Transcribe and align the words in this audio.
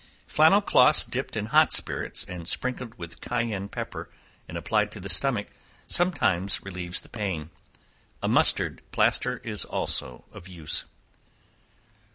Flannel 0.25 0.61
cloths 0.61 1.03
dipped 1.05 1.35
in 1.37 1.45
hot 1.45 1.71
spirits, 1.71 2.25
and 2.25 2.47
sprinkled 2.47 2.97
with 2.97 3.21
cayenne 3.21 3.69
pepper, 3.69 4.09
and 4.47 4.57
applied 4.57 4.91
to 4.93 4.99
the 4.99 5.09
stomach, 5.09 5.45
sometimes 5.85 6.63
relieves 6.63 7.01
the 7.01 7.07
pain; 7.09 7.51
a 8.23 8.27
mustard 8.27 8.81
plaster 8.91 9.37
is 9.43 9.63
also 9.63 10.25
of 10.31 10.47
use. 10.47 10.85